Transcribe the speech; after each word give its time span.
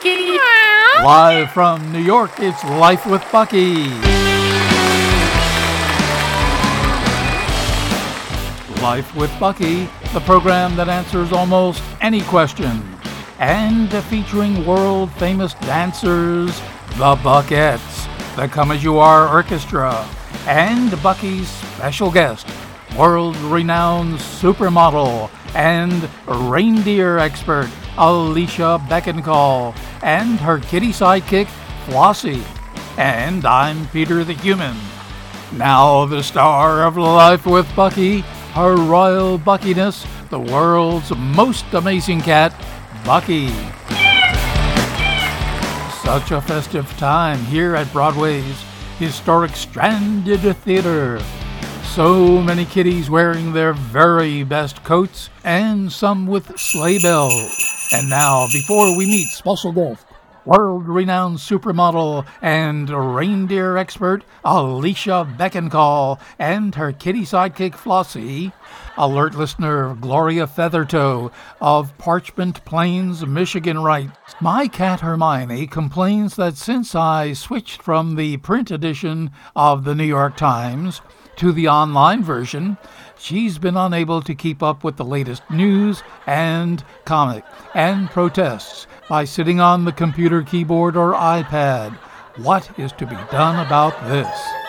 kitty. 0.00 0.38
Live 1.04 1.50
from 1.52 1.92
New 1.92 2.00
York, 2.00 2.30
it's 2.38 2.64
Life 2.64 3.06
with 3.06 3.22
Bucky. 3.30 3.88
Life 8.80 9.14
with 9.14 9.30
Bucky, 9.38 9.88
the 10.14 10.20
program 10.24 10.74
that 10.76 10.88
answers 10.88 11.32
almost 11.32 11.82
any 12.00 12.22
question, 12.22 12.82
and 13.38 13.92
featuring 14.04 14.64
world 14.66 15.12
famous 15.12 15.52
dancers, 15.54 16.58
the 16.96 17.16
Buckettes, 17.16 18.36
the 18.36 18.48
Come 18.48 18.70
As 18.70 18.82
You 18.82 18.98
Are 18.98 19.28
Orchestra, 19.28 20.08
and 20.46 20.90
Bucky's 21.02 21.48
special 21.48 22.10
guest, 22.10 22.46
world 22.96 23.36
renowned 23.36 24.18
supermodel 24.18 25.30
and 25.54 26.08
reindeer 26.26 27.18
expert 27.18 27.68
Alicia 27.98 28.80
Beckandcall, 28.88 29.76
and 30.02 30.38
her 30.40 30.58
kitty 30.58 30.88
sidekick 30.88 31.46
Flossie. 31.86 32.42
And 32.98 33.44
I'm 33.44 33.88
Peter 33.88 34.24
the 34.24 34.34
Human. 34.34 34.76
Now, 35.52 36.06
the 36.06 36.22
star 36.22 36.84
of 36.84 36.96
Life 36.96 37.46
with 37.46 37.74
Bucky, 37.74 38.20
her 38.54 38.76
royal 38.76 39.38
Buckiness, 39.38 40.06
the 40.28 40.38
world's 40.38 41.14
most 41.16 41.64
amazing 41.72 42.20
cat, 42.20 42.54
Bucky. 43.04 43.48
Such 46.04 46.30
a 46.30 46.40
festive 46.40 46.88
time 46.96 47.38
here 47.46 47.74
at 47.76 47.92
Broadway's 47.92 48.64
historic 48.98 49.56
Stranded 49.56 50.40
Theater. 50.58 51.20
So 51.84 52.40
many 52.40 52.64
kitties 52.64 53.10
wearing 53.10 53.52
their 53.52 53.72
very 53.72 54.44
best 54.44 54.84
coats, 54.84 55.30
and 55.42 55.90
some 55.90 56.26
with 56.26 56.58
sleigh 56.58 56.98
bells. 56.98 57.69
And 57.92 58.08
now, 58.08 58.46
before 58.52 58.96
we 58.96 59.04
meet 59.04 59.26
special 59.28 59.72
guest, 59.72 60.06
world 60.44 60.86
renowned 60.86 61.38
supermodel 61.38 62.24
and 62.40 62.88
reindeer 62.88 63.76
expert 63.76 64.22
Alicia 64.44 65.26
Beckandcall 65.36 66.20
and 66.38 66.76
her 66.76 66.92
kitty 66.92 67.22
sidekick 67.22 67.74
Flossie, 67.74 68.52
alert 68.96 69.34
listener 69.34 69.96
Gloria 69.96 70.46
Feathertoe 70.46 71.32
of 71.60 71.98
Parchment 71.98 72.64
Plains, 72.64 73.26
Michigan 73.26 73.80
writes 73.80 74.36
My 74.40 74.68
cat 74.68 75.00
Hermione 75.00 75.66
complains 75.66 76.36
that 76.36 76.56
since 76.56 76.94
I 76.94 77.32
switched 77.32 77.82
from 77.82 78.14
the 78.14 78.36
print 78.36 78.70
edition 78.70 79.32
of 79.56 79.82
the 79.82 79.96
New 79.96 80.04
York 80.04 80.36
Times 80.36 81.00
to 81.40 81.52
the 81.52 81.68
online 81.68 82.22
version, 82.22 82.76
she's 83.18 83.56
been 83.56 83.74
unable 83.74 84.20
to 84.20 84.34
keep 84.34 84.62
up 84.62 84.84
with 84.84 84.98
the 84.98 85.04
latest 85.06 85.42
news 85.50 86.02
and 86.26 86.84
comic 87.06 87.42
and 87.74 88.10
protests 88.10 88.86
by 89.08 89.24
sitting 89.24 89.58
on 89.58 89.86
the 89.86 89.92
computer 89.92 90.42
keyboard 90.42 90.98
or 90.98 91.14
iPad. 91.14 91.94
What 92.36 92.78
is 92.78 92.92
to 92.92 93.06
be 93.06 93.16
done 93.30 93.66
about 93.66 93.98
this? 94.06 94.59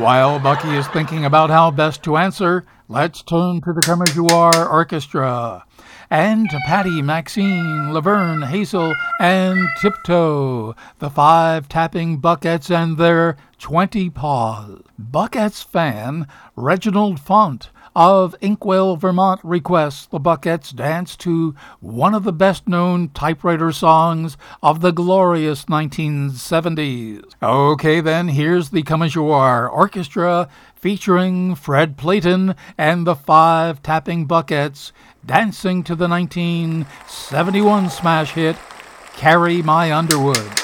While 0.00 0.38
Bucky 0.38 0.70
is 0.70 0.88
thinking 0.88 1.26
about 1.26 1.50
how 1.50 1.70
best 1.70 2.02
to 2.04 2.16
answer, 2.16 2.64
let's 2.88 3.20
turn 3.20 3.60
to 3.60 3.74
the 3.74 3.82
Come 3.82 4.00
As 4.00 4.16
You 4.16 4.28
Are 4.28 4.66
Orchestra 4.66 5.66
and 6.08 6.48
to 6.48 6.58
Patty, 6.66 7.02
Maxine, 7.02 7.92
Laverne, 7.92 8.40
Hazel, 8.40 8.94
and 9.20 9.68
Tiptoe, 9.82 10.74
the 11.00 11.10
five 11.10 11.68
tapping 11.68 12.18
Buckettes 12.18 12.74
and 12.74 12.96
their 12.96 13.36
20 13.58 14.08
paws. 14.08 14.80
Buckettes 14.98 15.62
fan 15.62 16.26
Reginald 16.56 17.20
Font 17.20 17.68
of 17.94 18.34
Inkwell, 18.40 18.96
Vermont 18.96 19.40
requests 19.42 20.06
the 20.06 20.20
Buckettes 20.20 20.74
dance 20.74 21.16
to 21.16 21.54
one 21.80 22.14
of 22.14 22.24
the 22.24 22.32
best 22.32 22.68
known 22.68 23.08
typewriter 23.08 23.72
songs 23.72 24.36
of 24.62 24.80
the 24.80 24.92
glorious 24.92 25.64
1970s. 25.66 27.34
Okay, 27.42 28.00
then, 28.00 28.28
here's 28.28 28.70
the 28.70 28.82
Come 28.82 29.02
As 29.02 29.14
You 29.14 29.30
Are 29.30 29.68
Orchestra 29.68 30.48
featuring 30.74 31.54
Fred 31.54 31.96
Playton 31.96 32.54
and 32.78 33.06
the 33.06 33.14
five 33.14 33.82
tapping 33.82 34.26
Buckettes 34.26 34.92
dancing 35.24 35.82
to 35.84 35.94
the 35.94 36.08
1971 36.08 37.90
smash 37.90 38.32
hit 38.32 38.56
Carry 39.16 39.62
My 39.62 39.92
Underwood. 39.92 40.59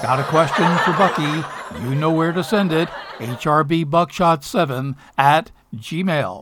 Got 0.00 0.20
a 0.20 0.24
question 0.24 0.64
for 0.84 0.92
Bucky? 0.92 1.44
You 1.82 1.94
know 1.96 2.12
where 2.12 2.30
to 2.30 2.44
send 2.44 2.72
it. 2.72 2.88
HRBBuckshot7 3.18 4.94
at 5.18 5.50
gmail. 5.74 6.40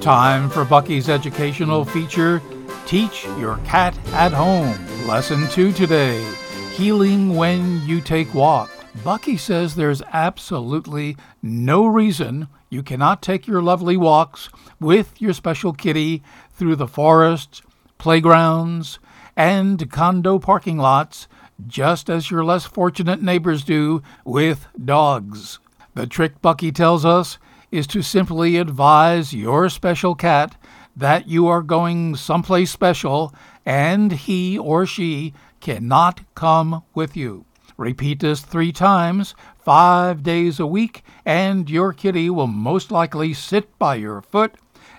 Time 0.00 0.48
for 0.48 0.64
Bucky's 0.64 1.08
educational 1.08 1.84
feature 1.84 2.40
Teach 2.86 3.24
Your 3.38 3.56
Cat 3.64 3.98
at 4.12 4.32
Home. 4.32 4.78
Lesson 5.08 5.48
2 5.48 5.72
today 5.72 6.24
Healing 6.70 7.34
When 7.34 7.84
You 7.84 8.00
Take 8.00 8.32
Walk. 8.32 8.70
Bucky 9.02 9.36
says 9.36 9.74
there's 9.74 10.02
absolutely 10.12 11.16
no 11.42 11.84
reason 11.84 12.46
you 12.70 12.84
cannot 12.84 13.22
take 13.22 13.48
your 13.48 13.60
lovely 13.60 13.96
walks 13.96 14.48
with 14.78 15.20
your 15.20 15.32
special 15.32 15.72
kitty 15.72 16.22
through 16.52 16.76
the 16.76 16.86
forests, 16.86 17.60
playgrounds, 17.98 19.00
and 19.36 19.90
condo 19.90 20.38
parking 20.38 20.78
lots, 20.78 21.28
just 21.66 22.10
as 22.10 22.30
your 22.30 22.44
less 22.44 22.64
fortunate 22.64 23.22
neighbors 23.22 23.64
do 23.64 24.02
with 24.24 24.66
dogs. 24.84 25.58
The 25.94 26.06
trick 26.06 26.42
Bucky 26.42 26.72
tells 26.72 27.04
us 27.04 27.38
is 27.70 27.86
to 27.88 28.02
simply 28.02 28.56
advise 28.56 29.32
your 29.32 29.68
special 29.68 30.14
cat 30.14 30.56
that 30.96 31.28
you 31.28 31.46
are 31.46 31.62
going 31.62 32.14
someplace 32.16 32.70
special 32.70 33.34
and 33.66 34.12
he 34.12 34.58
or 34.58 34.86
she 34.86 35.32
cannot 35.60 36.20
come 36.34 36.82
with 36.94 37.16
you. 37.16 37.44
Repeat 37.76 38.20
this 38.20 38.40
three 38.40 38.70
times, 38.70 39.34
five 39.58 40.22
days 40.22 40.60
a 40.60 40.66
week, 40.66 41.02
and 41.24 41.68
your 41.68 41.92
kitty 41.92 42.30
will 42.30 42.46
most 42.46 42.92
likely 42.92 43.34
sit 43.34 43.76
by 43.78 43.96
your 43.96 44.22
foot 44.22 44.54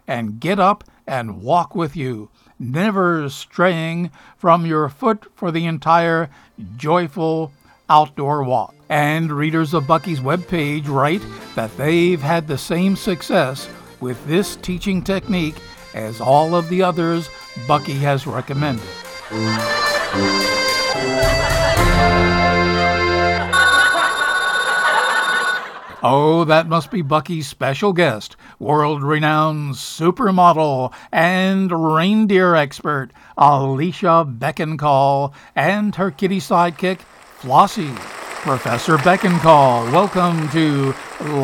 and 0.07 0.39
get 0.39 0.59
up 0.59 0.83
and 1.07 1.41
walk 1.41 1.75
with 1.75 1.95
you, 1.95 2.29
never 2.59 3.29
straying 3.29 4.11
from 4.37 4.65
your 4.65 4.89
foot 4.89 5.25
for 5.35 5.51
the 5.51 5.65
entire 5.65 6.29
joyful 6.77 7.51
outdoor 7.89 8.43
walk. 8.43 8.73
And 8.89 9.31
readers 9.31 9.73
of 9.73 9.87
Bucky's 9.87 10.19
webpage 10.19 10.87
write 10.87 11.21
that 11.55 11.75
they've 11.77 12.21
had 12.21 12.47
the 12.47 12.57
same 12.57 12.95
success 12.95 13.67
with 13.99 14.23
this 14.27 14.55
teaching 14.57 15.01
technique 15.01 15.55
as 15.93 16.21
all 16.21 16.55
of 16.55 16.69
the 16.69 16.83
others 16.83 17.29
Bucky 17.67 17.93
has 17.93 18.27
recommended. 18.27 18.85
Oh, 26.07 26.43
that 26.43 26.67
must 26.67 26.91
be 26.91 27.01
Bucky's 27.01 27.47
special 27.47 27.91
guest, 27.91 28.35
world 28.59 29.03
renowned 29.03 29.75
supermodel 29.75 30.93
and 31.11 31.71
reindeer 31.71 32.55
expert, 32.55 33.09
Alicia 33.37 34.25
Beckandcall, 34.27 35.33
and 35.55 35.95
her 35.95 36.11
kitty 36.11 36.39
sidekick, 36.39 36.99
Flossie. 37.39 37.95
Professor 38.45 38.97
Beckandcall, 38.97 39.91
welcome 39.91 40.47
to 40.49 40.93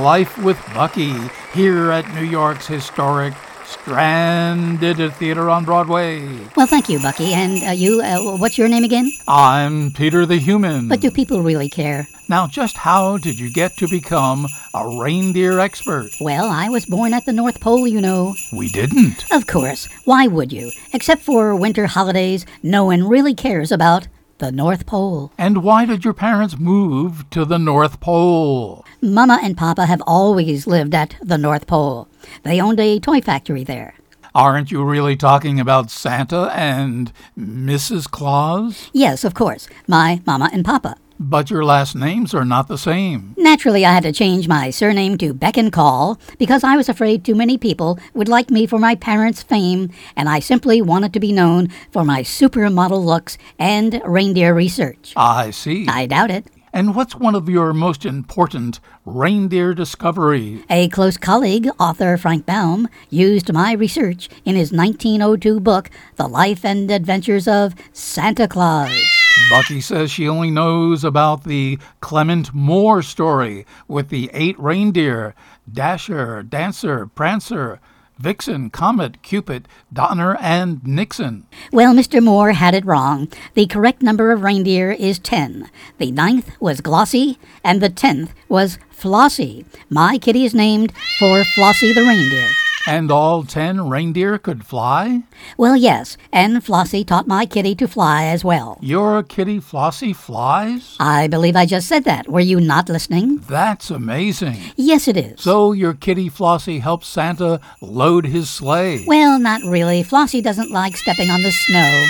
Life 0.02 0.38
with 0.38 0.64
Bucky 0.76 1.16
here 1.52 1.90
at 1.90 2.14
New 2.14 2.24
York's 2.24 2.68
historic 2.68 3.34
Stranded 3.72 5.00
at 5.00 5.16
Theater 5.16 5.50
on 5.50 5.64
Broadway. 5.64 6.28
Well, 6.56 6.68
thank 6.68 6.90
you, 6.90 7.00
Bucky. 7.00 7.34
And 7.34 7.64
uh, 7.64 7.72
you, 7.72 8.02
uh, 8.02 8.36
what's 8.38 8.58
your 8.58 8.68
name 8.68 8.84
again? 8.84 9.12
I'm 9.28 9.92
Peter 9.92 10.26
the 10.26 10.38
Human. 10.38 10.88
But 10.90 11.00
do 11.00 11.10
people 11.10 11.42
really 11.42 11.70
care? 11.70 12.08
Now, 12.28 12.48
just 12.48 12.78
how 12.78 13.18
did 13.18 13.40
you 13.40 13.50
get 13.50 13.78
to 13.78 13.88
become 13.88 14.48
a 14.74 15.00
reindeer 15.02 15.60
expert? 15.60 16.10
Well, 16.20 16.50
I 16.50 16.70
was 16.70 16.86
born 16.86 17.14
at 17.14 17.26
the 17.26 17.34
North 17.34 17.60
Pole, 17.60 17.88
you 17.88 18.02
know. 18.02 18.36
We 18.52 18.68
didn't. 18.70 19.26
Of 19.32 19.48
course. 19.48 19.88
Why 20.06 20.28
would 20.28 20.52
you? 20.52 20.72
Except 20.94 21.22
for 21.22 21.56
winter 21.56 21.88
holidays, 21.88 22.46
no 22.62 22.86
one 22.86 23.08
really 23.08 23.34
cares 23.34 23.72
about 23.72 24.08
the 24.42 24.52
North 24.52 24.88
Pole. 24.88 25.32
And 25.38 25.64
why 25.64 25.86
did 25.86 26.04
your 26.04 26.16
parents 26.16 26.58
move 26.58 27.30
to 27.30 27.46
the 27.46 27.60
North 27.60 28.00
Pole? 28.00 28.84
Mama 29.00 29.40
and 29.44 29.56
Papa 29.56 29.86
have 29.86 30.02
always 30.08 30.66
lived 30.66 30.96
at 30.96 31.16
the 31.22 31.38
North 31.38 31.68
Pole. 31.68 32.08
They 32.42 32.60
owned 32.60 32.80
a 32.80 33.00
toy 33.00 33.22
factory 33.22 33.64
there. 33.64 33.94
Aren't 34.34 34.72
you 34.72 34.84
really 34.84 35.16
talking 35.16 35.60
about 35.60 35.92
Santa 35.92 36.52
and 36.56 37.14
Mrs. 37.38 38.10
Claus? 38.10 38.90
Yes, 38.94 39.24
of 39.24 39.36
course. 39.36 39.68
My 39.88 40.22
Mama 40.26 40.50
and 40.52 40.66
Papa. 40.66 40.98
But 41.24 41.52
your 41.52 41.64
last 41.64 41.96
names 41.96 42.34
are 42.34 42.44
not 42.44 42.68
the 42.68 42.80
same. 42.80 43.36
Naturally, 43.38 43.86
I 43.86 43.94
had 43.94 44.02
to 44.04 44.12
change 44.12 44.48
my 44.48 44.72
surname 44.72 45.20
to 45.20 45.36
Beckandcall 45.36 46.20
because 46.40 46.64
I 46.64 46.76
was 46.76 46.90
afraid 46.90 47.24
too 47.24 47.36
many 47.36 47.60
people 47.60 48.00
would 48.16 48.28
like 48.28 48.50
me 48.50 48.66
for 48.66 48.80
my 48.80 48.96
parents' 48.96 49.44
fame, 49.44 49.92
and 50.16 50.28
I 50.28 50.40
simply 50.40 50.82
wanted 50.82 51.14
to 51.14 51.20
be 51.20 51.32
known 51.32 51.68
for 51.92 52.04
my 52.04 52.24
supermodel 52.24 53.06
looks 53.06 53.38
and 53.60 54.02
reindeer 54.04 54.56
research. 54.56 55.14
I 55.16 55.52
see. 55.52 55.86
I 55.88 56.08
doubt 56.08 56.32
it. 56.32 56.48
And 56.74 56.96
what's 56.96 57.16
one 57.16 57.36
of 57.36 57.48
your 57.48 57.72
most 57.72 58.04
important 58.04 58.80
reindeer 59.06 59.76
discoveries? 59.76 60.64
A 60.72 60.88
close 60.90 61.18
colleague, 61.18 61.70
author 61.80 62.18
Frank 62.18 62.48
Baum, 62.48 62.90
used 63.12 63.54
my 63.54 63.74
research 63.74 64.28
in 64.44 64.56
his 64.56 64.72
1902 64.72 65.60
book, 65.60 65.92
The 66.16 66.28
Life 66.28 66.66
and 66.66 66.90
Adventures 66.90 67.48
of 67.48 67.76
Santa 67.94 68.48
Claus. 68.48 69.21
Bucky 69.52 69.82
says 69.82 70.10
she 70.10 70.30
only 70.30 70.50
knows 70.50 71.04
about 71.04 71.44
the 71.44 71.78
Clement 72.00 72.54
Moore 72.54 73.02
story 73.02 73.66
with 73.86 74.08
the 74.08 74.30
eight 74.34 74.58
reindeer 74.58 75.36
Dasher, 75.70 76.42
Dancer, 76.42 77.08
Prancer, 77.08 77.82
Vixen, 78.18 78.70
Comet, 78.70 79.22
Cupid, 79.24 79.68
Donner, 79.92 80.38
and 80.38 80.82
Nixon. 80.88 81.48
Well, 81.74 81.94
Mr. 81.94 82.24
Moore 82.24 82.54
had 82.54 82.74
it 82.74 82.86
wrong. 82.86 83.28
The 83.54 83.68
correct 83.68 84.02
number 84.02 84.32
of 84.32 84.42
reindeer 84.42 84.94
is 84.94 85.20
ten. 85.20 85.70
The 85.98 86.12
ninth 86.14 86.52
was 86.62 86.80
Glossy, 86.80 87.38
and 87.62 87.82
the 87.82 87.90
tenth 87.90 88.34
was 88.48 88.80
Flossie. 88.90 89.66
My 89.90 90.18
kitty 90.18 90.46
is 90.46 90.56
named 90.56 90.94
for 91.20 91.44
Flossie 91.44 91.94
the 91.94 92.04
reindeer. 92.04 92.48
And 92.88 93.12
all 93.12 93.44
ten 93.44 93.90
reindeer 93.90 94.38
could 94.38 94.66
fly? 94.66 95.24
Well, 95.58 95.76
yes, 95.76 96.18
and 96.32 96.64
Flossie 96.64 97.06
taught 97.06 97.28
my 97.28 97.46
kitty 97.46 97.76
to 97.76 97.88
fly 97.88 98.26
as 98.26 98.44
well. 98.44 98.80
Your 98.82 99.22
kitty 99.24 99.60
Flossie 99.60 100.16
flies? 100.16 100.96
I 101.00 101.28
believe 101.28 101.56
I 101.56 101.66
just 101.66 101.88
said 101.88 102.04
that. 102.06 102.28
Were 102.28 102.40
you 102.40 102.60
not 102.60 102.90
listening? 102.90 103.38
That's 103.38 103.92
amazing. 103.92 104.58
Yes, 104.76 105.08
it 105.08 105.18
is. 105.18 105.42
So 105.42 105.72
your 105.74 105.94
kitty 105.94 106.30
Flossie 106.30 106.82
helps 106.82 107.08
Santa 107.08 107.60
load 107.82 108.26
his 108.26 108.50
sleigh? 108.50 109.06
Well, 109.06 109.38
not 109.40 109.62
really. 109.64 110.04
Flossie 110.04 110.42
doesn't 110.42 110.72
like 110.72 110.98
stepping 110.98 111.30
on 111.30 111.42
the 111.44 111.52
snow. 111.52 112.06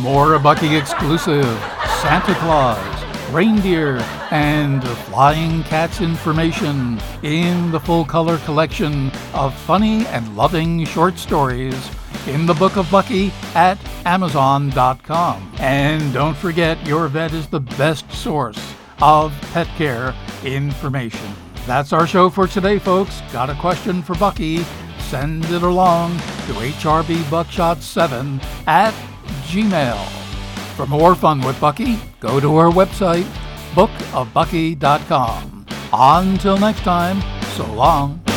More 0.00 0.34
a 0.34 0.38
Bucky 0.38 0.76
exclusive 0.76 1.44
Santa 2.00 2.34
Claus 2.36 2.99
reindeer, 3.32 3.98
and 4.30 4.86
flying 4.88 5.62
cats 5.64 6.00
information 6.00 7.00
in 7.22 7.70
the 7.70 7.80
full 7.80 8.04
color 8.04 8.38
collection 8.38 9.10
of 9.34 9.54
funny 9.54 10.06
and 10.06 10.36
loving 10.36 10.84
short 10.84 11.18
stories 11.18 11.90
in 12.26 12.46
the 12.46 12.54
Book 12.54 12.76
of 12.76 12.90
Bucky 12.90 13.32
at 13.54 13.78
Amazon.com. 14.04 15.52
And 15.58 16.12
don't 16.12 16.36
forget, 16.36 16.84
your 16.86 17.08
vet 17.08 17.32
is 17.32 17.46
the 17.46 17.60
best 17.60 18.10
source 18.12 18.74
of 19.00 19.32
pet 19.52 19.68
care 19.76 20.14
information. 20.44 21.34
That's 21.66 21.92
our 21.92 22.06
show 22.06 22.30
for 22.30 22.46
today, 22.46 22.78
folks. 22.78 23.20
Got 23.32 23.50
a 23.50 23.54
question 23.54 24.02
for 24.02 24.14
Bucky? 24.16 24.64
Send 24.98 25.44
it 25.46 25.62
along 25.62 26.16
to 26.16 26.54
hrbbuckshot7 26.54 28.42
at 28.66 28.94
gmail. 29.46 30.19
For 30.80 30.86
more 30.86 31.14
fun 31.14 31.42
with 31.42 31.60
Bucky, 31.60 31.98
go 32.20 32.40
to 32.40 32.56
our 32.56 32.70
website, 32.70 33.24
bookofbucky.com. 33.74 35.66
Until 35.92 36.56
next 36.56 36.80
time, 36.80 37.20
so 37.54 37.70
long. 37.74 38.29